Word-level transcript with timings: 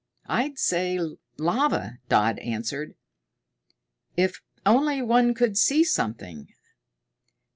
"I'd 0.25 0.57
say 0.57 0.99
lava," 1.37 1.99
Dodd 2.09 2.39
answered. 2.39 2.95
"If 4.17 4.41
only 4.65 4.99
one 5.03 5.35
could 5.35 5.59
see 5.59 5.83
something! 5.83 6.47